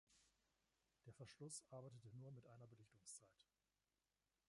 Der 1.05 1.13
Verschluss 1.13 1.63
arbeitete 1.69 2.09
nur 2.17 2.31
mit 2.31 2.47
einer 2.47 2.65
Belichtungszeit. 2.65 3.45